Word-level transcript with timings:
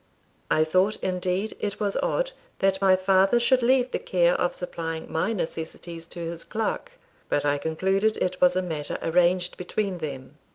I 0.49 0.63
thought, 0.63 0.95
indeed, 1.03 1.55
it 1.59 1.79
was 1.79 1.95
odd 1.97 2.31
that 2.57 2.81
my 2.81 2.95
father 2.95 3.39
should 3.39 3.61
leave 3.61 3.91
the 3.91 3.99
care 3.99 4.33
of 4.33 4.55
supplying 4.55 5.11
my 5.11 5.31
necessities 5.31 6.07
to 6.07 6.19
his 6.21 6.43
clerk; 6.43 6.93
but 7.29 7.45
I 7.45 7.59
concluded 7.59 8.17
it 8.17 8.41
was 8.41 8.55
a 8.55 8.63
matter 8.63 8.97
arranged 9.03 9.57
between 9.57 9.99
them. 9.99 10.39